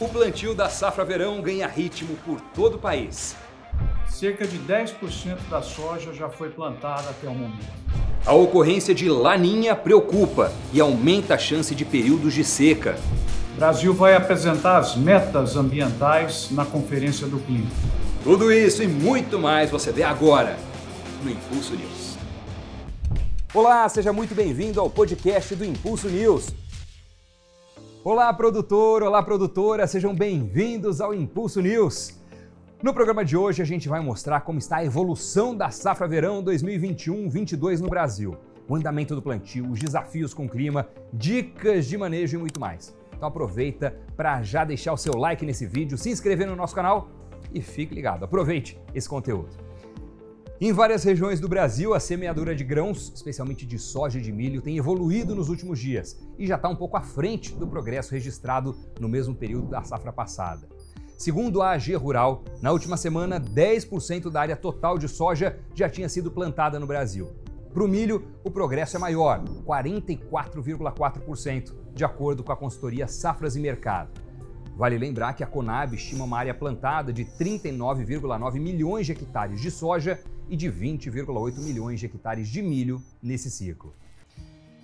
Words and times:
O 0.00 0.08
plantio 0.08 0.54
da 0.54 0.70
safra 0.70 1.04
verão 1.04 1.42
ganha 1.42 1.68
ritmo 1.68 2.16
por 2.24 2.40
todo 2.54 2.76
o 2.76 2.78
país. 2.78 3.36
Cerca 4.08 4.46
de 4.46 4.58
10% 4.58 5.36
da 5.50 5.60
soja 5.60 6.14
já 6.14 6.30
foi 6.30 6.48
plantada 6.48 7.10
até 7.10 7.28
o 7.28 7.34
momento. 7.34 7.70
A 8.24 8.32
ocorrência 8.32 8.94
de 8.94 9.10
laninha 9.10 9.76
preocupa 9.76 10.50
e 10.72 10.80
aumenta 10.80 11.34
a 11.34 11.38
chance 11.38 11.74
de 11.74 11.84
períodos 11.84 12.32
de 12.32 12.42
seca. 12.42 12.98
O 13.52 13.56
Brasil 13.58 13.92
vai 13.92 14.16
apresentar 14.16 14.78
as 14.78 14.96
metas 14.96 15.54
ambientais 15.54 16.48
na 16.50 16.64
Conferência 16.64 17.26
do 17.26 17.38
Clima. 17.38 17.68
Tudo 18.24 18.50
isso 18.50 18.82
e 18.82 18.88
muito 18.88 19.38
mais 19.38 19.70
você 19.70 19.92
vê 19.92 20.02
agora 20.02 20.56
no 21.22 21.30
Impulso 21.30 21.76
News. 21.76 22.16
Olá, 23.52 23.86
seja 23.86 24.14
muito 24.14 24.34
bem-vindo 24.34 24.80
ao 24.80 24.88
podcast 24.88 25.54
do 25.54 25.64
Impulso 25.64 26.08
News. 26.08 26.46
Olá, 28.02 28.32
produtor, 28.32 29.02
olá, 29.02 29.22
produtora, 29.22 29.86
sejam 29.86 30.14
bem-vindos 30.14 31.02
ao 31.02 31.12
Impulso 31.12 31.60
News. 31.60 32.18
No 32.82 32.94
programa 32.94 33.22
de 33.22 33.36
hoje, 33.36 33.60
a 33.60 33.64
gente 33.64 33.90
vai 33.90 34.00
mostrar 34.00 34.40
como 34.40 34.58
está 34.58 34.78
a 34.78 34.84
evolução 34.86 35.54
da 35.54 35.68
safra 35.68 36.08
verão 36.08 36.42
2021-22 36.42 37.80
no 37.80 37.90
Brasil, 37.90 38.38
o 38.66 38.74
andamento 38.74 39.14
do 39.14 39.20
plantio, 39.20 39.70
os 39.70 39.78
desafios 39.78 40.32
com 40.32 40.46
o 40.46 40.48
clima, 40.48 40.88
dicas 41.12 41.84
de 41.84 41.98
manejo 41.98 42.38
e 42.38 42.40
muito 42.40 42.58
mais. 42.58 42.96
Então 43.14 43.28
aproveita 43.28 43.94
para 44.16 44.42
já 44.42 44.64
deixar 44.64 44.94
o 44.94 44.96
seu 44.96 45.14
like 45.14 45.44
nesse 45.44 45.66
vídeo, 45.66 45.98
se 45.98 46.08
inscrever 46.08 46.46
no 46.46 46.56
nosso 46.56 46.74
canal 46.74 47.10
e 47.52 47.60
fique 47.60 47.94
ligado. 47.94 48.24
Aproveite 48.24 48.80
esse 48.94 49.10
conteúdo. 49.10 49.69
Em 50.62 50.74
várias 50.74 51.02
regiões 51.02 51.40
do 51.40 51.48
Brasil, 51.48 51.94
a 51.94 52.00
semeadura 52.00 52.54
de 52.54 52.62
grãos, 52.62 53.10
especialmente 53.14 53.64
de 53.64 53.78
soja 53.78 54.18
e 54.18 54.22
de 54.22 54.30
milho, 54.30 54.60
tem 54.60 54.76
evoluído 54.76 55.34
nos 55.34 55.48
últimos 55.48 55.78
dias 55.78 56.18
e 56.38 56.46
já 56.46 56.56
está 56.56 56.68
um 56.68 56.76
pouco 56.76 56.98
à 56.98 57.00
frente 57.00 57.54
do 57.54 57.66
progresso 57.66 58.12
registrado 58.12 58.76
no 59.00 59.08
mesmo 59.08 59.34
período 59.34 59.68
da 59.68 59.82
safra 59.82 60.12
passada. 60.12 60.68
Segundo 61.16 61.62
a 61.62 61.70
AG 61.70 61.94
Rural, 61.94 62.44
na 62.60 62.72
última 62.72 62.98
semana, 62.98 63.40
10% 63.40 64.30
da 64.30 64.42
área 64.42 64.54
total 64.54 64.98
de 64.98 65.08
soja 65.08 65.58
já 65.74 65.88
tinha 65.88 66.10
sido 66.10 66.30
plantada 66.30 66.78
no 66.78 66.86
Brasil. 66.86 67.30
Para 67.72 67.82
o 67.82 67.88
milho, 67.88 68.22
o 68.44 68.50
progresso 68.50 68.98
é 68.98 69.00
maior, 69.00 69.42
44,4%, 69.64 71.72
de 71.94 72.04
acordo 72.04 72.44
com 72.44 72.52
a 72.52 72.56
consultoria 72.56 73.08
Safras 73.08 73.56
e 73.56 73.60
Mercado. 73.60 74.10
Vale 74.76 74.98
lembrar 74.98 75.32
que 75.32 75.42
a 75.42 75.46
Conab 75.46 75.94
estima 75.94 76.24
uma 76.24 76.38
área 76.38 76.52
plantada 76.52 77.14
de 77.14 77.24
39,9 77.24 78.60
milhões 78.60 79.06
de 79.06 79.12
hectares 79.12 79.58
de 79.58 79.70
soja 79.70 80.20
e 80.50 80.56
de 80.56 80.70
20,8 80.70 81.58
milhões 81.60 82.00
de 82.00 82.06
hectares 82.06 82.48
de 82.48 82.60
milho 82.60 83.00
nesse 83.22 83.50
ciclo. 83.50 83.94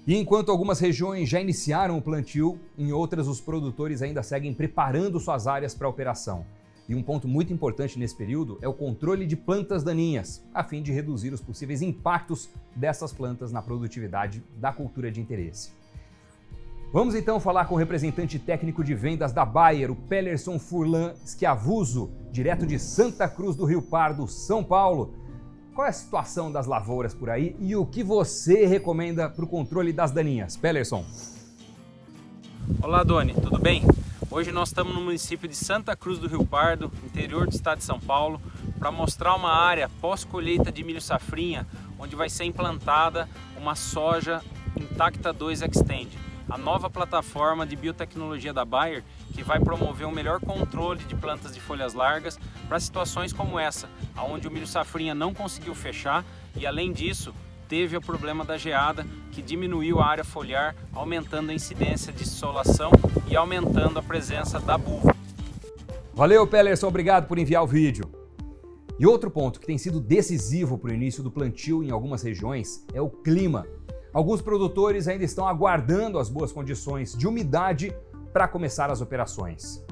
E 0.06 0.16
enquanto 0.16 0.52
algumas 0.52 0.78
regiões 0.78 1.28
já 1.28 1.40
iniciaram 1.40 1.98
o 1.98 2.02
plantio, 2.02 2.60
em 2.78 2.92
outras 2.92 3.26
os 3.26 3.40
produtores 3.40 4.00
ainda 4.00 4.22
seguem 4.22 4.54
preparando 4.54 5.18
suas 5.18 5.48
áreas 5.48 5.74
para 5.74 5.88
a 5.88 5.90
operação. 5.90 6.46
E 6.88 6.94
um 6.94 7.02
ponto 7.02 7.26
muito 7.26 7.52
importante 7.52 7.98
nesse 7.98 8.14
período 8.14 8.58
é 8.62 8.68
o 8.68 8.72
controle 8.72 9.26
de 9.26 9.34
plantas 9.34 9.82
daninhas, 9.82 10.40
a 10.54 10.62
fim 10.62 10.80
de 10.80 10.92
reduzir 10.92 11.32
os 11.32 11.40
possíveis 11.40 11.82
impactos 11.82 12.48
dessas 12.76 13.12
plantas 13.12 13.50
na 13.50 13.60
produtividade 13.60 14.40
da 14.56 14.72
cultura 14.72 15.10
de 15.10 15.20
interesse. 15.20 15.70
Vamos 16.92 17.16
então 17.16 17.40
falar 17.40 17.64
com 17.64 17.74
o 17.74 17.78
representante 17.78 18.38
técnico 18.38 18.84
de 18.84 18.94
vendas 18.94 19.32
da 19.32 19.44
Bayer, 19.44 19.90
o 19.90 19.96
Pellerson 19.96 20.56
Furlan 20.56 21.14
Schiavuso, 21.26 22.08
direto 22.30 22.64
de 22.64 22.78
Santa 22.78 23.28
Cruz 23.28 23.56
do 23.56 23.64
Rio 23.64 23.82
Pardo, 23.82 24.28
São 24.28 24.62
Paulo. 24.62 25.12
Qual 25.76 25.86
é 25.86 25.90
a 25.90 25.92
situação 25.92 26.50
das 26.50 26.66
lavouras 26.66 27.12
por 27.12 27.28
aí 27.28 27.54
e 27.60 27.76
o 27.76 27.84
que 27.84 28.02
você 28.02 28.64
recomenda 28.64 29.28
para 29.28 29.44
o 29.44 29.46
controle 29.46 29.92
das 29.92 30.10
daninhas? 30.10 30.56
Pellerson. 30.56 31.04
Olá, 32.80 33.02
Doni, 33.04 33.34
tudo 33.34 33.58
bem? 33.58 33.82
Hoje 34.30 34.50
nós 34.52 34.70
estamos 34.70 34.94
no 34.94 35.02
município 35.02 35.46
de 35.46 35.54
Santa 35.54 35.94
Cruz 35.94 36.18
do 36.18 36.28
Rio 36.28 36.46
Pardo, 36.46 36.90
interior 37.04 37.46
do 37.46 37.54
estado 37.54 37.76
de 37.76 37.84
São 37.84 38.00
Paulo, 38.00 38.40
para 38.78 38.90
mostrar 38.90 39.34
uma 39.34 39.52
área 39.52 39.90
pós-colheita 40.00 40.72
de 40.72 40.82
milho 40.82 40.98
safrinha, 40.98 41.66
onde 41.98 42.16
vai 42.16 42.30
ser 42.30 42.44
implantada 42.44 43.28
uma 43.58 43.74
soja 43.74 44.42
Intacta 44.80 45.30
2 45.30 45.60
Extend 45.60 46.25
a 46.48 46.56
nova 46.56 46.88
plataforma 46.88 47.66
de 47.66 47.76
biotecnologia 47.76 48.52
da 48.52 48.64
Bayer, 48.64 49.02
que 49.34 49.42
vai 49.42 49.58
promover 49.60 50.06
um 50.06 50.12
melhor 50.12 50.40
controle 50.40 51.02
de 51.04 51.14
plantas 51.14 51.52
de 51.52 51.60
folhas 51.60 51.94
largas 51.94 52.38
para 52.68 52.78
situações 52.78 53.32
como 53.32 53.58
essa, 53.58 53.88
onde 54.16 54.46
o 54.46 54.50
milho 54.50 54.66
safrinha 54.66 55.14
não 55.14 55.34
conseguiu 55.34 55.74
fechar 55.74 56.24
e, 56.56 56.66
além 56.66 56.92
disso, 56.92 57.34
teve 57.68 57.96
o 57.96 58.00
problema 58.00 58.44
da 58.44 58.56
geada, 58.56 59.06
que 59.32 59.42
diminuiu 59.42 60.00
a 60.00 60.06
área 60.06 60.24
foliar, 60.24 60.74
aumentando 60.94 61.50
a 61.50 61.54
incidência 61.54 62.12
de 62.12 62.26
solação 62.26 62.90
e 63.28 63.36
aumentando 63.36 63.98
a 63.98 64.02
presença 64.02 64.60
da 64.60 64.78
buva. 64.78 65.14
Valeu, 66.14 66.46
Pellerson, 66.46 66.86
obrigado 66.86 67.26
por 67.26 67.38
enviar 67.38 67.62
o 67.62 67.66
vídeo. 67.66 68.08
E 68.98 69.06
outro 69.06 69.30
ponto 69.30 69.60
que 69.60 69.66
tem 69.66 69.76
sido 69.76 70.00
decisivo 70.00 70.78
para 70.78 70.90
o 70.90 70.94
início 70.94 71.22
do 71.22 71.30
plantio 71.30 71.82
em 71.82 71.90
algumas 71.90 72.22
regiões 72.22 72.86
é 72.94 73.00
o 73.00 73.10
clima. 73.10 73.66
Alguns 74.16 74.40
produtores 74.40 75.08
ainda 75.08 75.24
estão 75.24 75.46
aguardando 75.46 76.18
as 76.18 76.30
boas 76.30 76.50
condições 76.50 77.14
de 77.14 77.28
umidade 77.28 77.94
para 78.32 78.48
começar 78.48 78.90
as 78.90 79.02
operações. 79.02 79.84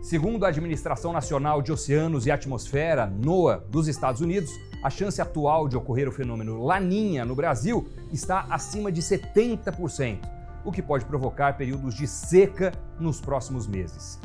Segundo 0.00 0.44
a 0.44 0.48
Administração 0.50 1.12
Nacional 1.12 1.60
de 1.60 1.72
Oceanos 1.72 2.26
e 2.26 2.30
Atmosfera, 2.30 3.06
NOAA, 3.06 3.64
dos 3.68 3.88
Estados 3.88 4.20
Unidos, 4.20 4.52
a 4.84 4.88
chance 4.88 5.20
atual 5.20 5.68
de 5.68 5.76
ocorrer 5.76 6.06
o 6.06 6.12
fenômeno 6.12 6.62
Laninha 6.64 7.24
no 7.24 7.34
Brasil 7.34 7.88
está 8.12 8.46
acima 8.50 8.92
de 8.92 9.02
70%, 9.02 10.20
o 10.64 10.70
que 10.70 10.80
pode 10.80 11.04
provocar 11.04 11.56
períodos 11.56 11.96
de 11.96 12.06
seca 12.06 12.72
nos 13.00 13.20
próximos 13.20 13.66
meses. 13.66 14.16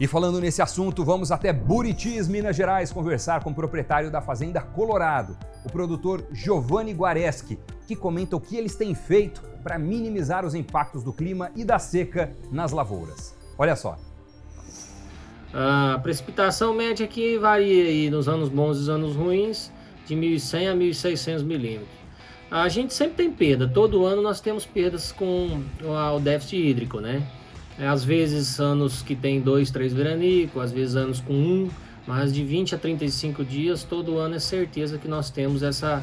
E 0.00 0.06
falando 0.06 0.40
nesse 0.40 0.62
assunto, 0.62 1.04
vamos 1.04 1.32
até 1.32 1.52
Buritis, 1.52 2.28
Minas 2.28 2.54
Gerais, 2.54 2.92
conversar 2.92 3.42
com 3.42 3.50
o 3.50 3.54
proprietário 3.54 4.10
da 4.10 4.20
Fazenda 4.20 4.60
Colorado, 4.60 5.36
o 5.64 5.70
produtor 5.70 6.24
Giovanni 6.32 6.92
Guareschi, 6.92 7.58
que 7.86 7.96
comenta 7.96 8.36
o 8.36 8.40
que 8.40 8.56
eles 8.56 8.76
têm 8.76 8.94
feito 8.94 9.42
para 9.62 9.78
minimizar 9.78 10.46
os 10.46 10.54
impactos 10.54 11.02
do 11.02 11.12
clima 11.12 11.50
e 11.56 11.64
da 11.64 11.78
seca 11.78 12.32
nas 12.52 12.70
lavouras. 12.70 13.34
Olha 13.58 13.74
só. 13.74 13.98
A 15.52 15.98
precipitação 16.00 16.74
média 16.74 17.04
aqui 17.04 17.36
varia 17.38 17.84
aí 17.84 18.08
nos 18.10 18.28
anos 18.28 18.48
bons 18.48 18.76
e 18.76 18.80
nos 18.80 18.88
anos 18.88 19.16
ruins, 19.16 19.72
de 20.06 20.14
1.100 20.14 20.70
a 20.70 20.74
1.600 20.74 21.42
milímetros. 21.42 21.98
A 22.50 22.68
gente 22.68 22.94
sempre 22.94 23.16
tem 23.16 23.30
perda, 23.30 23.68
todo 23.68 24.06
ano 24.06 24.22
nós 24.22 24.40
temos 24.40 24.64
perdas 24.64 25.10
com 25.10 25.62
o 25.82 26.20
déficit 26.20 26.56
hídrico, 26.56 27.00
né? 27.00 27.26
É, 27.78 27.86
às 27.86 28.04
vezes 28.04 28.58
anos 28.58 29.02
que 29.02 29.14
tem 29.14 29.40
dois, 29.40 29.70
três 29.70 29.92
veranico, 29.92 30.60
às 30.60 30.72
vezes 30.72 30.96
anos 30.96 31.20
com 31.20 31.32
um, 31.32 31.70
mas 32.06 32.32
de 32.32 32.42
20 32.42 32.74
a 32.74 32.78
35 32.78 33.44
dias, 33.44 33.84
todo 33.84 34.18
ano 34.18 34.34
é 34.34 34.38
certeza 34.38 34.98
que 34.98 35.06
nós 35.06 35.30
temos 35.30 35.62
essa 35.62 36.02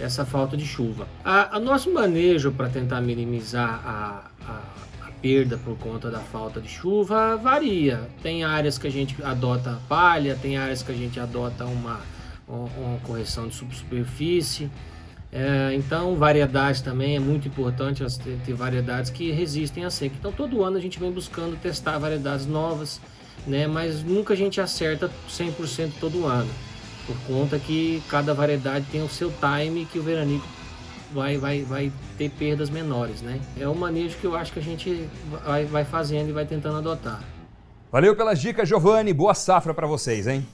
essa 0.00 0.24
falta 0.24 0.56
de 0.56 0.64
chuva. 0.64 1.06
A 1.24 1.60
nosso 1.60 1.92
manejo 1.92 2.50
para 2.50 2.68
tentar 2.68 3.00
minimizar 3.00 3.80
a, 3.84 4.30
a, 4.46 5.06
a, 5.06 5.12
perda 5.20 5.58
por 5.58 5.76
conta 5.76 6.10
da 6.10 6.20
falta 6.20 6.60
de 6.60 6.68
chuva 6.68 7.36
varia. 7.36 8.08
Tem 8.22 8.42
áreas 8.42 8.78
que 8.78 8.86
a 8.86 8.90
gente 8.90 9.22
adota 9.22 9.78
palha, 9.88 10.36
tem 10.40 10.56
áreas 10.56 10.82
que 10.82 10.90
a 10.90 10.94
gente 10.94 11.20
adota 11.20 11.66
uma, 11.66 12.00
uma 12.48 12.98
correção 13.02 13.46
de 13.46 13.54
subsuperfície. 13.54 14.70
É, 15.32 15.72
então, 15.74 16.16
variedades 16.16 16.80
também 16.80 17.16
é 17.16 17.20
muito 17.20 17.46
importante 17.46 18.04
ter, 18.18 18.38
ter 18.44 18.52
variedades 18.52 19.10
que 19.10 19.30
resistem 19.30 19.84
à 19.84 19.90
seca. 19.90 20.14
Então, 20.18 20.32
todo 20.32 20.64
ano 20.64 20.76
a 20.76 20.80
gente 20.80 20.98
vem 20.98 21.10
buscando 21.10 21.56
testar 21.56 21.98
variedades 21.98 22.46
novas, 22.46 23.00
né? 23.46 23.66
mas 23.66 24.02
nunca 24.02 24.34
a 24.34 24.36
gente 24.36 24.60
acerta 24.60 25.10
100% 25.28 25.92
todo 26.00 26.26
ano 26.26 26.50
por 27.06 27.16
conta 27.26 27.58
que 27.58 28.02
cada 28.08 28.32
variedade 28.32 28.86
tem 28.90 29.02
o 29.02 29.08
seu 29.08 29.32
time 29.32 29.84
que 29.84 29.98
o 29.98 30.02
veranico 30.02 30.46
vai, 31.12 31.36
vai, 31.38 31.62
vai 31.62 31.92
ter 32.16 32.30
perdas 32.30 32.70
menores, 32.70 33.20
né? 33.20 33.40
É 33.58 33.68
um 33.68 33.74
manejo 33.74 34.16
que 34.18 34.24
eu 34.24 34.36
acho 34.36 34.52
que 34.52 34.60
a 34.60 34.62
gente 34.62 35.08
vai, 35.44 35.64
vai 35.64 35.84
fazendo 35.84 36.28
e 36.28 36.32
vai 36.32 36.46
tentando 36.46 36.78
adotar. 36.78 37.22
Valeu 37.90 38.14
pelas 38.14 38.40
dicas, 38.40 38.68
Giovanni. 38.68 39.12
Boa 39.12 39.34
safra 39.34 39.74
para 39.74 39.86
vocês, 39.86 40.28
hein? 40.28 40.46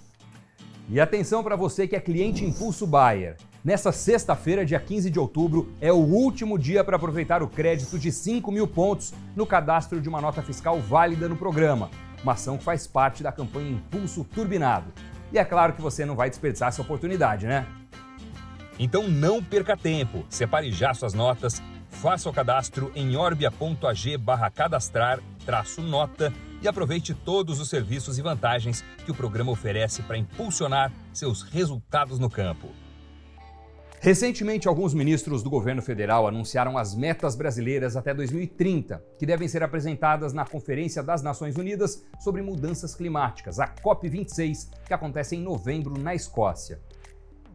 E 0.89 0.99
atenção 0.99 1.43
para 1.43 1.57
você 1.57 1.87
que 1.87 1.95
é 1.95 2.01
cliente 2.01 2.45
Impulso 2.45 2.87
Bayer. 2.87 3.37
Nessa 3.67 3.91
sexta-feira, 3.91 4.65
dia 4.65 4.79
15 4.79 5.11
de 5.11 5.19
outubro, 5.19 5.75
é 5.81 5.91
o 5.91 5.97
último 5.97 6.57
dia 6.57 6.85
para 6.85 6.95
aproveitar 6.95 7.43
o 7.43 7.49
crédito 7.49 7.99
de 7.99 8.13
5 8.13 8.53
mil 8.53 8.69
pontos 8.69 9.13
no 9.35 9.45
cadastro 9.45 10.01
de 10.01 10.09
uma 10.09 10.21
nota 10.21 10.41
fiscal 10.41 10.79
válida 10.79 11.29
no 11.29 11.37
programa. 11.37 11.91
Uma 12.23 12.35
ação 12.35 12.57
que 12.57 12.63
faz 12.63 12.87
parte 12.87 13.25
da 13.25 13.33
campanha 13.33 13.73
Impulso 13.73 14.23
Turbinado. 14.23 14.93
E 15.33 15.39
é 15.39 15.45
claro 15.45 15.73
que 15.73 15.83
você 15.83 16.07
não 16.07 16.15
vai 16.15 16.31
desperdiçar 16.31 16.69
essa 16.69 16.81
oportunidade, 16.81 17.49
né? 17.49 17.67
Então 18.79 19.09
não 19.09 19.43
perca 19.43 19.77
tempo, 19.77 20.25
separe 20.31 20.71
já 20.71 20.95
suas 20.95 21.13
notas, 21.13 21.61
faça 21.91 22.31
o 22.31 22.33
cadastro 22.33 22.93
em 22.95 23.17
orbia.ag 23.17 24.17
barra 24.17 24.49
cadastrar 24.49 25.19
nota 25.81 26.33
e 26.63 26.69
aproveite 26.69 27.15
todos 27.15 27.59
os 27.59 27.69
serviços 27.69 28.17
e 28.17 28.23
vantagens 28.23 28.85
que 29.05 29.11
o 29.11 29.15
programa 29.15 29.51
oferece 29.51 30.03
para 30.03 30.17
impulsionar 30.17 30.93
seus 31.13 31.43
resultados 31.43 32.21
no 32.21 32.31
campo. 32.31 32.86
Recentemente, 34.07 34.69
alguns 34.69 34.95
ministros 34.95 35.43
do 35.43 35.51
governo 35.51 35.83
federal 35.83 36.29
anunciaram 36.29 36.79
as 36.79 36.95
metas 36.95 37.35
brasileiras 37.35 37.97
até 37.97 38.15
2030, 38.15 39.03
que 39.19 39.27
devem 39.27 39.49
ser 39.49 39.65
apresentadas 39.65 40.33
na 40.33 40.47
Conferência 40.47 41.03
das 41.03 41.25
Nações 41.25 41.57
Unidas 41.57 42.05
sobre 42.21 42.41
Mudanças 42.41 42.95
Climáticas, 42.95 43.59
a 43.59 43.67
COP26, 43.67 44.69
que 44.87 44.95
acontece 44.95 45.35
em 45.35 45.43
novembro 45.43 45.99
na 45.99 46.15
Escócia. 46.15 46.81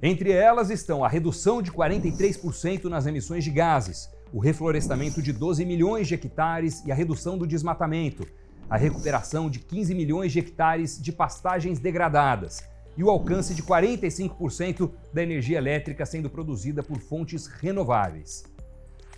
Entre 0.03 0.29
elas 0.33 0.69
estão 0.69 1.05
a 1.05 1.07
redução 1.07 1.61
de 1.61 1.71
43% 1.71 2.83
nas 2.89 3.05
emissões 3.05 3.45
de 3.45 3.51
gases, 3.51 4.09
o 4.33 4.39
reflorestamento 4.39 5.21
de 5.21 5.31
12 5.31 5.63
milhões 5.63 6.05
de 6.05 6.15
hectares 6.15 6.85
e 6.85 6.91
a 6.91 6.95
redução 6.95 7.37
do 7.37 7.47
desmatamento, 7.47 8.27
a 8.69 8.75
recuperação 8.75 9.49
de 9.49 9.59
15 9.59 9.95
milhões 9.95 10.33
de 10.33 10.39
hectares 10.39 11.01
de 11.01 11.13
pastagens 11.13 11.79
degradadas 11.79 12.69
e 12.97 13.03
o 13.03 13.09
alcance 13.09 13.53
de 13.53 13.63
45% 13.63 14.91
da 15.13 15.23
energia 15.23 15.57
elétrica 15.57 16.05
sendo 16.05 16.29
produzida 16.29 16.83
por 16.83 16.99
fontes 16.99 17.47
renováveis. 17.47 18.43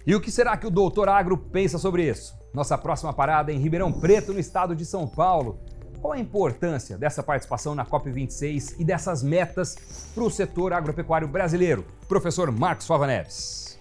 E 0.05 0.13
o 0.13 0.21
que 0.21 0.31
será 0.31 0.57
que 0.57 0.67
o 0.67 0.71
Doutor 0.71 1.07
Agro 1.07 1.37
pensa 1.37 1.77
sobre 1.77 2.09
isso? 2.09 2.33
Nossa 2.53 2.77
próxima 2.77 3.13
parada 3.13 3.51
é 3.51 3.55
em 3.55 3.59
Ribeirão 3.59 3.91
Preto, 3.91 4.33
no 4.33 4.39
estado 4.39 4.75
de 4.75 4.85
São 4.85 5.07
Paulo. 5.07 5.57
Qual 6.01 6.11
a 6.11 6.19
importância 6.19 6.97
dessa 6.97 7.23
participação 7.23 7.73
na 7.73 7.85
COP26 7.85 8.75
e 8.77 8.83
dessas 8.83 9.23
metas 9.23 10.11
para 10.13 10.23
o 10.23 10.29
setor 10.29 10.73
agropecuário 10.73 11.27
brasileiro? 11.27 11.85
Professor 12.09 12.51
Marcos 12.51 12.85
Fava 12.85 13.07
Neves. 13.07 13.79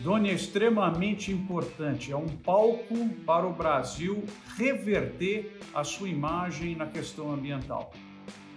Doni, 0.00 0.30
é 0.30 0.34
extremamente 0.34 1.32
importante. 1.32 2.12
É 2.12 2.16
um 2.16 2.26
palco 2.26 3.08
para 3.24 3.46
o 3.46 3.52
Brasil 3.52 4.24
reverter 4.56 5.58
a 5.72 5.84
sua 5.84 6.08
imagem 6.08 6.74
na 6.74 6.86
questão 6.86 7.32
ambiental. 7.32 7.92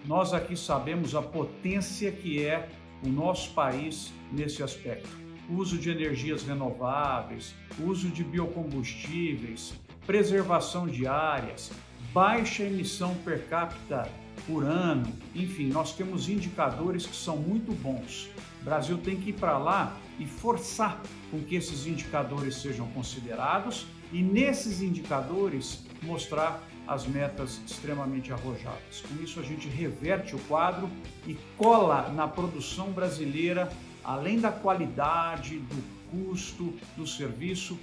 Nós 0.06 0.34
aqui 0.34 0.56
sabemos 0.56 1.14
a 1.14 1.22
potência 1.22 2.12
que 2.12 2.44
é 2.44 2.70
o 3.04 3.10
nosso 3.10 3.52
país 3.52 4.14
nesse 4.32 4.64
aspecto. 4.64 5.10
Uso 5.50 5.78
de 5.78 5.90
energias 5.90 6.44
renováveis, 6.44 7.56
uso 7.80 8.10
de 8.10 8.24
biocombustíveis, 8.24 9.74
preservação 10.06 10.88
de 10.88 11.06
áreas, 11.08 11.72
baixa 12.14 12.64
emissão 12.64 13.16
per 13.26 13.48
capita 13.48 14.10
por 14.48 14.64
ano, 14.64 15.12
enfim, 15.36 15.68
nós 15.68 15.94
temos 15.94 16.30
indicadores 16.30 17.06
que 17.06 17.16
são 17.16 17.38
muito 17.38 17.74
bons. 17.74 18.30
O 18.62 18.66
Brasil 18.66 18.98
tem 18.98 19.18
que 19.18 19.32
ir 19.32 19.34
para 19.34 19.58
lá 19.58 19.98
e 20.18 20.26
forçar 20.26 21.02
com 21.30 21.42
que 21.42 21.56
esses 21.56 21.86
indicadores 21.86 22.56
sejam 22.56 22.88
considerados 22.88 23.86
e 24.12 24.22
nesses 24.22 24.82
indicadores 24.82 25.84
mostrar 26.02 26.64
as 26.90 27.06
metas 27.06 27.62
extremamente 27.68 28.34
arrojadas. 28.34 29.04
Com 29.08 29.24
isso, 29.24 29.40
a 29.40 29.44
gente 29.44 29.70
reverte 29.70 30.36
o 30.36 30.40
quadro 30.40 30.90
e 31.28 31.38
cola 31.56 32.10
na 32.10 32.28
produção 32.28 32.92
brasileira, 32.92 33.70
além 34.04 34.40
da 34.40 34.52
qualidade, 34.52 35.60
do 35.60 36.00
custo 36.10 36.74
do 36.98 37.06
serviço, 37.06 37.80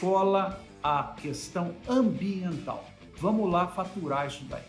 cola 0.00 0.60
a 0.82 1.14
questão 1.16 1.72
ambiental. 1.88 2.84
Vamos 3.18 3.48
lá 3.48 3.68
faturar 3.68 4.26
isso 4.26 4.44
daí. 4.44 4.62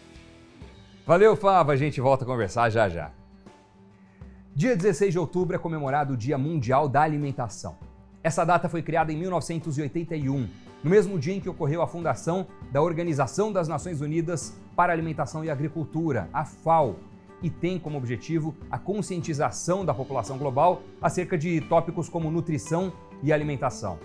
Valeu, 1.06 1.36
Fava. 1.36 1.72
A 1.72 1.76
gente 1.76 2.00
volta 2.00 2.24
a 2.24 2.28
conversar 2.28 2.70
já 2.70 2.88
já. 2.88 3.12
Dia 4.56 4.76
16 4.76 5.14
de 5.14 5.20
outubro 5.20 5.56
é 5.56 5.60
comemorado 5.60 6.14
o 6.14 6.18
Dia 6.18 6.38
Mundial 6.38 6.88
da 6.88 7.02
Alimentação. 7.02 7.78
Essa 8.22 8.46
data 8.46 8.70
foi 8.70 8.84
criada 8.84 9.12
em 9.12 9.18
1981 9.18 10.48
no 10.84 10.90
mesmo 10.90 11.20
dia 11.20 11.34
em 11.36 11.40
que 11.40 11.50
ocorreu 11.50 11.82
a 11.82 11.88
fundação 11.88 12.48
da 12.72 12.82
Organização 12.82 13.52
das 13.52 13.68
Nações 13.68 14.02
Unidas 14.02 14.54
para 14.76 14.94
Alimentação 14.94 15.44
e 15.44 15.50
Agricultura, 15.50 16.30
a 16.32 16.46
FAO, 16.46 16.96
e 17.42 17.50
tem 17.50 17.80
como 17.80 17.98
objetivo 17.98 18.56
a 18.70 18.78
conscientização 18.78 19.86
da 19.86 19.94
população 19.94 20.38
global 20.38 20.82
acerca 21.02 21.38
de 21.38 21.62
tópicos 21.62 22.10
como 22.10 22.30
nutrição 22.30 22.92
e 23.24 23.32
alimentação. 23.32 23.98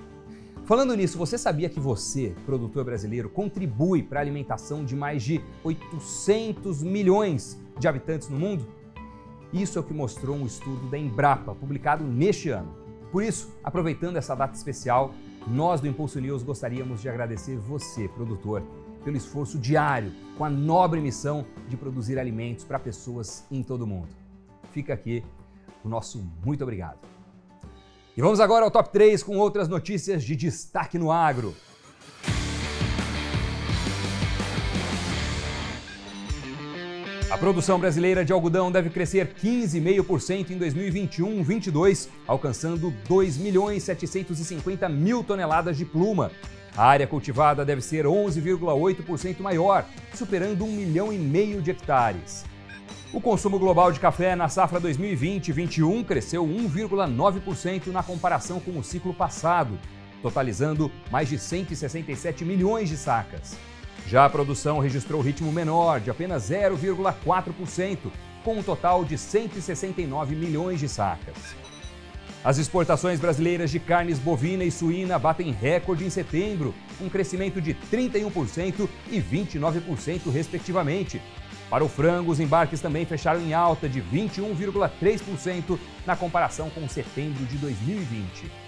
Falando 0.64 0.96
nisso, 0.96 1.18
você 1.18 1.36
sabia 1.36 1.68
que 1.68 1.78
você, 1.78 2.34
produtor 2.46 2.84
brasileiro, 2.84 3.28
contribui 3.28 4.02
para 4.02 4.20
a 4.20 4.22
alimentação 4.22 4.84
de 4.84 4.96
mais 4.96 5.22
de 5.22 5.42
800 5.62 6.82
milhões 6.82 7.60
de 7.78 7.86
habitantes 7.86 8.28
no 8.30 8.38
mundo? 8.38 8.66
Isso 9.52 9.78
é 9.78 9.80
o 9.80 9.84
que 9.84 9.92
mostrou 9.92 10.36
um 10.36 10.46
estudo 10.46 10.88
da 10.88 10.96
Embrapa, 10.96 11.54
publicado 11.54 12.02
neste 12.02 12.48
ano. 12.48 12.74
Por 13.12 13.22
isso, 13.22 13.54
aproveitando 13.62 14.16
essa 14.16 14.34
data 14.34 14.56
especial, 14.56 15.14
nós 15.46 15.80
do 15.80 15.86
Impulso 15.86 16.20
News 16.20 16.42
gostaríamos 16.42 17.02
de 17.02 17.08
agradecer 17.08 17.56
você, 17.56 18.08
produtor, 18.08 18.62
pelo 19.04 19.16
esforço 19.16 19.58
diário 19.58 20.12
com 20.38 20.44
a 20.44 20.50
nobre 20.50 21.00
missão 21.00 21.44
de 21.68 21.76
produzir 21.76 22.18
alimentos 22.18 22.64
para 22.64 22.78
pessoas 22.78 23.44
em 23.50 23.62
todo 23.62 23.82
o 23.82 23.86
mundo. 23.86 24.08
Fica 24.72 24.94
aqui 24.94 25.22
o 25.84 25.88
nosso 25.88 26.24
muito 26.44 26.62
obrigado. 26.62 26.98
E 28.16 28.22
vamos 28.22 28.40
agora 28.40 28.64
ao 28.64 28.70
top 28.70 28.90
3 28.90 29.22
com 29.22 29.36
outras 29.36 29.68
notícias 29.68 30.24
de 30.24 30.34
destaque 30.34 30.98
no 30.98 31.12
agro. 31.12 31.54
A 37.30 37.38
produção 37.38 37.78
brasileira 37.80 38.24
de 38.24 38.32
algodão 38.32 38.70
deve 38.70 38.90
crescer 38.90 39.34
15,5% 39.42 40.50
em 40.50 40.58
2021-22, 40.58 42.08
alcançando 42.26 42.92
2 43.08 43.38
milhões 43.38 43.82
750 43.82 44.88
mil 44.90 45.24
toneladas 45.24 45.76
de 45.76 45.86
pluma. 45.86 46.30
A 46.76 46.86
área 46.86 47.06
cultivada 47.06 47.64
deve 47.64 47.80
ser 47.80 48.04
11,8% 48.04 49.40
maior, 49.40 49.86
superando 50.12 50.64
1 50.64 50.72
milhão 50.72 51.12
e 51.12 51.18
meio 51.18 51.62
de 51.62 51.70
hectares. 51.70 52.44
O 53.12 53.20
consumo 53.20 53.58
global 53.58 53.90
de 53.90 54.00
café 54.00 54.36
na 54.36 54.48
safra 54.48 54.80
2020-21 54.80 56.04
cresceu 56.04 56.46
1,9% 56.46 57.86
na 57.86 58.02
comparação 58.02 58.60
com 58.60 58.78
o 58.78 58.84
ciclo 58.84 59.14
passado, 59.14 59.78
totalizando 60.20 60.90
mais 61.10 61.28
de 61.28 61.38
167 61.38 62.44
milhões 62.44 62.88
de 62.88 62.96
sacas. 62.96 63.56
Já 64.06 64.24
a 64.24 64.30
produção 64.30 64.78
registrou 64.78 65.20
ritmo 65.20 65.50
menor, 65.50 66.00
de 66.00 66.10
apenas 66.10 66.50
0,4%, 66.50 67.98
com 68.44 68.58
um 68.58 68.62
total 68.62 69.04
de 69.04 69.16
169 69.16 70.36
milhões 70.36 70.78
de 70.78 70.88
sacas. 70.88 71.36
As 72.44 72.58
exportações 72.58 73.18
brasileiras 73.18 73.70
de 73.70 73.78
carnes 73.78 74.18
bovina 74.18 74.64
e 74.64 74.70
suína 74.70 75.18
batem 75.18 75.50
recorde 75.50 76.04
em 76.04 76.10
setembro, 76.10 76.74
um 77.00 77.08
crescimento 77.08 77.58
de 77.58 77.72
31% 77.72 78.86
e 79.10 79.18
29%, 79.18 80.30
respectivamente. 80.30 81.22
Para 81.70 81.82
o 81.82 81.88
frango, 81.88 82.30
os 82.30 82.40
embarques 82.40 82.82
também 82.82 83.06
fecharam 83.06 83.40
em 83.40 83.54
alta 83.54 83.88
de 83.88 84.02
21,3% 84.02 85.78
na 86.06 86.14
comparação 86.14 86.68
com 86.68 86.86
setembro 86.86 87.46
de 87.46 87.56
2020. 87.56 88.63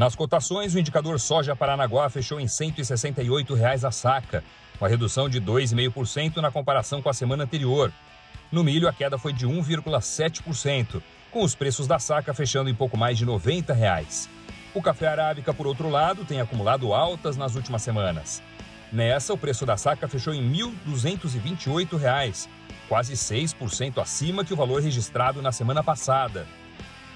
Nas 0.00 0.14
cotações, 0.14 0.74
o 0.74 0.78
indicador 0.78 1.20
soja 1.20 1.54
Paranaguá 1.54 2.08
fechou 2.08 2.40
em 2.40 2.48
168 2.48 3.52
reais 3.52 3.84
a 3.84 3.90
saca, 3.90 4.42
uma 4.80 4.88
redução 4.88 5.28
de 5.28 5.38
2,5% 5.42 6.38
na 6.38 6.50
comparação 6.50 7.02
com 7.02 7.10
a 7.10 7.12
semana 7.12 7.44
anterior. 7.44 7.92
No 8.50 8.64
milho, 8.64 8.88
a 8.88 8.94
queda 8.94 9.18
foi 9.18 9.34
de 9.34 9.46
1,7%, 9.46 11.02
com 11.30 11.44
os 11.44 11.54
preços 11.54 11.86
da 11.86 11.98
saca 11.98 12.32
fechando 12.32 12.70
em 12.70 12.74
pouco 12.74 12.96
mais 12.96 13.18
de 13.18 13.26
90 13.26 13.74
reais. 13.74 14.26
O 14.72 14.80
café 14.80 15.06
arábica, 15.06 15.52
por 15.52 15.66
outro 15.66 15.90
lado, 15.90 16.24
tem 16.24 16.40
acumulado 16.40 16.94
altas 16.94 17.36
nas 17.36 17.54
últimas 17.54 17.82
semanas. 17.82 18.42
Nessa, 18.90 19.34
o 19.34 19.36
preço 19.36 19.66
da 19.66 19.76
saca 19.76 20.08
fechou 20.08 20.32
em 20.32 20.50
R$ 20.50 20.72
1.228, 20.88 22.48
quase 22.88 23.12
6% 23.12 24.00
acima 24.00 24.46
que 24.46 24.54
o 24.54 24.56
valor 24.56 24.80
registrado 24.80 25.42
na 25.42 25.52
semana 25.52 25.84
passada. 25.84 26.46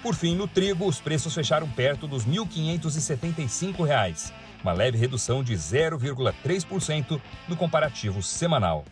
Por 0.05 0.15
fim, 0.15 0.37
no 0.37 0.47
trigo, 0.47 0.87
os 0.87 1.01
preços 1.01 1.35
fecharam 1.35 1.67
perto 1.67 2.07
dos 2.07 2.25
R$ 2.25 2.33
1.575, 2.33 4.33
uma 4.63 4.75
leve 4.75 4.99
redução 4.99 5.43
de 5.43 5.55
0,3% 5.55 7.19
no 7.49 7.57
comparativo 7.57 8.23
semanal. 8.23 8.85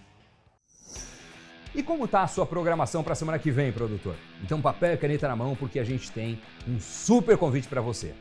E 1.74 1.82
como 1.82 2.06
está 2.06 2.22
a 2.22 2.26
sua 2.26 2.46
programação 2.46 3.02
para 3.02 3.12
a 3.12 3.14
semana 3.14 3.38
que 3.38 3.50
vem, 3.50 3.70
produtor? 3.70 4.16
Então, 4.42 4.62
papel 4.62 4.94
e 4.94 4.96
caneta 4.96 5.28
na 5.28 5.36
mão, 5.36 5.54
porque 5.54 5.78
a 5.78 5.84
gente 5.84 6.10
tem 6.10 6.40
um 6.66 6.80
super 6.80 7.36
convite 7.36 7.68
para 7.68 7.82
você. 7.82 8.14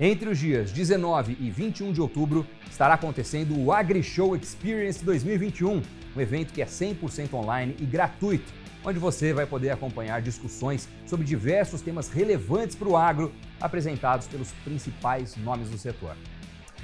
Entre 0.00 0.26
os 0.26 0.38
dias 0.38 0.72
19 0.72 1.36
e 1.38 1.50
21 1.50 1.92
de 1.92 2.00
outubro 2.00 2.46
estará 2.70 2.94
acontecendo 2.94 3.54
o 3.54 3.70
AgriShow 3.70 4.34
Experience 4.34 5.04
2021, 5.04 5.82
um 6.16 6.20
evento 6.20 6.54
que 6.54 6.62
é 6.62 6.64
100% 6.64 7.34
online 7.34 7.76
e 7.78 7.84
gratuito 7.84 8.63
onde 8.84 8.98
você 8.98 9.32
vai 9.32 9.46
poder 9.46 9.70
acompanhar 9.70 10.20
discussões 10.20 10.88
sobre 11.06 11.24
diversos 11.24 11.80
temas 11.80 12.08
relevantes 12.08 12.76
para 12.76 12.88
o 12.88 12.96
agro, 12.96 13.32
apresentados 13.60 14.26
pelos 14.26 14.52
principais 14.64 15.36
nomes 15.36 15.70
do 15.70 15.78
setor. 15.78 16.16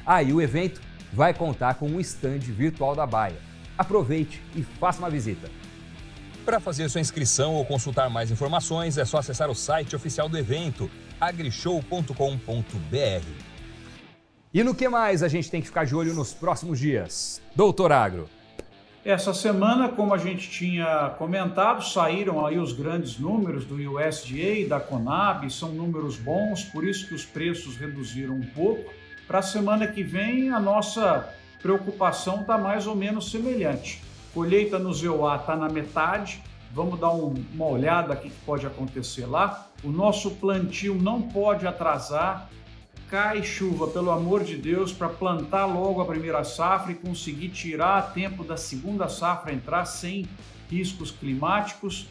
Ah, 0.07 0.23
e 0.23 0.33
o 0.33 0.41
evento 0.41 0.81
vai 1.13 1.35
contar 1.35 1.75
com 1.75 1.87
um 1.87 2.01
stand 2.01 2.39
virtual 2.39 2.97
da 2.97 3.07
Baia. 3.07 3.37
Aproveite 3.77 4.43
e 4.55 4.63
faça 4.63 4.99
uma 4.99 5.11
visita. 5.11 5.51
Para 6.45 6.59
fazer 6.59 6.89
sua 6.89 7.01
inscrição 7.01 7.55
ou 7.55 7.65
consultar 7.65 8.09
mais 8.09 8.31
informações, 8.31 8.97
é 8.97 9.05
só 9.05 9.19
acessar 9.19 9.51
o 9.51 9.55
site 9.55 9.95
oficial 9.95 10.29
do 10.29 10.39
evento, 10.39 10.91
agrishow.com.br. 11.21 12.15
E 14.53 14.65
no 14.65 14.75
que 14.75 14.89
mais 14.89 15.23
a 15.23 15.29
gente 15.29 15.51
tem 15.51 15.61
que 15.61 15.69
ficar 15.69 15.85
de 15.85 15.95
olho 15.95 16.15
nos 16.15 16.33
próximos 16.33 16.79
dias? 16.79 17.41
Doutor 17.55 17.93
Agro. 17.93 18.29
Essa 19.03 19.33
semana, 19.33 19.89
como 19.89 20.13
a 20.13 20.19
gente 20.19 20.51
tinha 20.51 21.15
comentado, 21.17 21.83
saíram 21.83 22.45
aí 22.45 22.59
os 22.59 22.75
grandes 22.75 23.19
números 23.19 23.65
do 23.65 23.77
USDA 23.77 24.59
e 24.59 24.67
da 24.67 24.79
Conab, 24.79 25.51
são 25.51 25.71
números 25.71 26.19
bons, 26.19 26.65
por 26.65 26.85
isso 26.85 27.09
que 27.09 27.15
os 27.15 27.25
preços 27.25 27.77
reduziram 27.79 28.35
um 28.35 28.47
pouco. 28.55 28.93
Para 29.27 29.39
a 29.39 29.43
semana 29.43 29.87
que 29.87 30.03
vem, 30.03 30.51
a 30.51 30.61
nossa 30.61 31.33
preocupação 31.63 32.43
está 32.43 32.59
mais 32.59 32.87
ou 32.87 32.95
menos 32.95 33.31
semelhante. 33.31 34.03
Colheita 34.35 34.79
no 34.79 34.93
ZOA 34.93 35.37
está 35.37 35.57
na 35.57 35.71
metade, 35.71 36.43
vamos 36.71 37.01
dar 37.01 37.11
um, 37.11 37.33
uma 37.55 37.67
olhada 37.69 38.13
aqui 38.13 38.29
que 38.29 38.45
pode 38.45 38.67
acontecer 38.67 39.25
lá. 39.25 39.67
O 39.83 39.89
nosso 39.89 40.33
plantio 40.33 40.95
não 40.95 41.23
pode 41.23 41.67
atrasar, 41.67 42.51
cai 43.11 43.43
chuva, 43.43 43.89
pelo 43.89 44.13
amor 44.13 44.45
de 44.45 44.57
Deus, 44.57 44.93
para 44.93 45.09
plantar 45.09 45.67
logo 45.67 46.01
a 46.01 46.07
primeira 46.07 46.45
safra 46.45 46.93
e 46.93 46.95
conseguir 46.95 47.49
tirar 47.49 47.99
a 47.99 48.03
tempo 48.03 48.45
da 48.45 48.57
segunda 48.57 49.09
safra 49.09 49.53
entrar 49.53 49.85
sem 49.85 50.29
riscos 50.71 51.11
climáticos. 51.11 52.07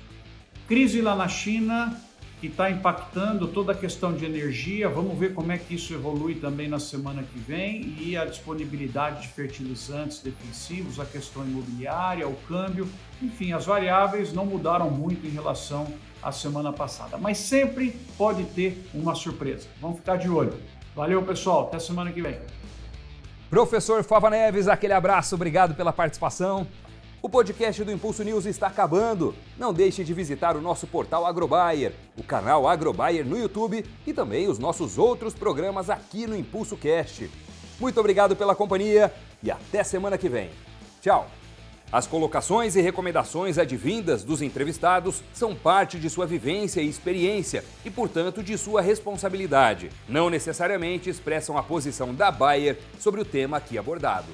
Crise 0.67 1.01
lá 1.01 1.15
na 1.15 1.29
China, 1.29 1.97
que 2.41 2.47
está 2.47 2.69
impactando 2.69 3.47
toda 3.47 3.71
a 3.71 3.75
questão 3.75 4.13
de 4.13 4.25
energia. 4.25 4.89
Vamos 4.89 5.17
ver 5.17 5.33
como 5.33 5.53
é 5.53 5.57
que 5.57 5.75
isso 5.75 5.93
evolui 5.93 6.35
também 6.35 6.67
na 6.67 6.79
semana 6.79 7.23
que 7.23 7.39
vem 7.39 7.95
e 7.97 8.17
a 8.17 8.25
disponibilidade 8.25 9.21
de 9.21 9.29
fertilizantes 9.29 10.19
defensivos, 10.19 10.99
a 10.99 11.05
questão 11.05 11.45
imobiliária, 11.45 12.27
o 12.27 12.35
câmbio, 12.45 12.89
enfim, 13.21 13.53
as 13.53 13.65
variáveis 13.65 14.33
não 14.33 14.45
mudaram 14.45 14.91
muito 14.91 15.25
em 15.25 15.29
relação 15.29 15.87
à 16.21 16.33
semana 16.33 16.73
passada, 16.73 17.17
mas 17.17 17.37
sempre 17.37 17.95
pode 18.17 18.43
ter 18.43 18.85
uma 18.93 19.15
surpresa. 19.15 19.65
Vamos 19.79 19.99
ficar 19.99 20.17
de 20.17 20.29
olho. 20.29 20.53
Valeu, 20.99 21.23
pessoal. 21.23 21.61
Até 21.61 21.79
semana 21.79 22.11
que 22.11 22.21
vem. 22.21 22.37
Professor 23.49 24.03
Fava 24.03 24.29
Neves, 24.29 24.67
aquele 24.67 24.91
abraço, 24.91 25.33
obrigado 25.33 25.73
pela 25.73 25.93
participação. 25.93 26.67
O 27.21 27.29
podcast 27.29 27.81
do 27.85 27.91
Impulso 27.93 28.21
News 28.21 28.45
está 28.45 28.67
acabando. 28.67 29.33
Não 29.57 29.73
deixe 29.73 30.03
de 30.03 30.13
visitar 30.13 30.57
o 30.57 30.61
nosso 30.61 30.85
portal 30.87 31.25
Agrobayer, 31.25 31.93
o 32.17 32.23
canal 32.23 32.67
Agrobayer 32.67 33.25
no 33.25 33.37
YouTube 33.37 33.85
e 34.05 34.11
também 34.11 34.49
os 34.49 34.59
nossos 34.59 34.97
outros 34.97 35.33
programas 35.33 35.89
aqui 35.89 36.27
no 36.27 36.35
Impulso 36.35 36.75
Cast. 36.75 37.31
Muito 37.79 37.97
obrigado 37.97 38.35
pela 38.35 38.53
companhia 38.53 39.09
e 39.41 39.49
até 39.49 39.85
semana 39.85 40.17
que 40.17 40.27
vem. 40.27 40.49
Tchau! 41.01 41.29
As 41.91 42.05
colocações 42.05 42.75
e 42.75 42.81
recomendações 42.81 43.57
advindas 43.57 44.23
dos 44.23 44.43
entrevistados 44.43 45.23
são 45.33 45.55
parte 45.55 45.97
de 45.97 46.07
sua 46.07 46.27
vivência 46.27 46.81
e 46.81 46.87
experiência 46.87 47.65
e, 47.83 47.89
portanto, 47.89 48.43
de 48.43 48.55
sua 48.59 48.79
responsabilidade. 48.79 49.89
Não 50.07 50.29
necessariamente 50.29 51.09
expressam 51.09 51.57
a 51.57 51.63
posição 51.63 52.13
da 52.13 52.29
Bayer 52.29 52.77
sobre 52.99 53.21
o 53.21 53.25
tema 53.25 53.57
aqui 53.57 53.75
abordado. 53.75 54.27